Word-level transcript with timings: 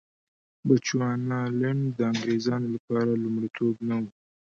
بچوانالنډ 0.67 1.81
د 1.97 1.99
انګرېزانو 2.11 2.67
لپاره 2.75 3.11
لومړیتوب 3.23 3.75
نه 3.89 3.95
و. 4.01 4.03